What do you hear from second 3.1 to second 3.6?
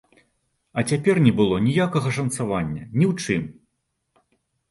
ў чым!